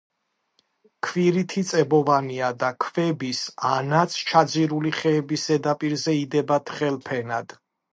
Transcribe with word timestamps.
ქვირითი 1.07 1.63
წებოვანია 1.73 2.49
და 2.65 2.71
ქვების, 2.87 3.45
ანაც 3.75 4.19
ჩაძირული 4.33 4.99
ხეების 5.01 5.49
ზედაპირზე 5.53 6.21
იდება 6.27 6.63
თხელ 6.73 7.03
ფენად. 7.11 7.61